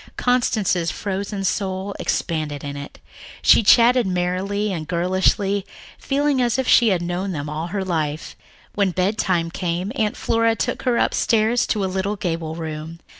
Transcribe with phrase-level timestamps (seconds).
[0.17, 2.97] Constance's frozen soul expanded in it.
[3.43, 5.63] She chatted merrily and girlishly,
[5.99, 8.35] feeling as if she had known them all her life.
[8.73, 12.97] When bedtime came, Aunt Flora took her upstairs to a little gable room.